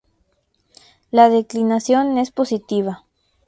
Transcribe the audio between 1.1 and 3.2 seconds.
La declinación es positiva.